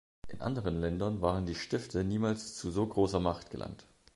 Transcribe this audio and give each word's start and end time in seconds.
In 0.29 0.41
anderen 0.41 0.81
Ländern 0.81 1.21
waren 1.21 1.45
die 1.45 1.53
Stifte 1.53 2.03
niemals 2.03 2.55
zu 2.57 2.71
so 2.71 2.87
großer 2.87 3.19
Macht 3.19 3.51
gelangt. 3.51 3.85